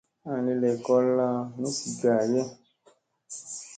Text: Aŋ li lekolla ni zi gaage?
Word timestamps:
Aŋ 0.29 0.37
li 0.47 0.53
lekolla 0.63 1.27
ni 1.59 1.69
zi 1.77 1.89
gaage? 1.99 2.41